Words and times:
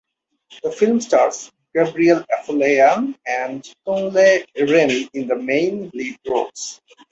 The 0.63 0.71
film 0.71 0.99
stars 0.99 1.51
Gabriel 1.75 2.23
Afolayan 2.33 3.13
and 3.27 3.63
Kunle 3.85 4.43
Remi 4.59 5.07
in 5.13 5.27
the 5.27 5.35
main 5.35 5.91
lead 5.93 6.17
roles. 6.27 6.81